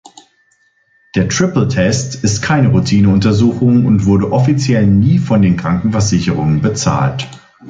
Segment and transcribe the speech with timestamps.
[1.13, 7.27] Der Triple-Test ist keine Routineuntersuchung und wurde offiziell nie von den Krankenversicherungen bezahlt.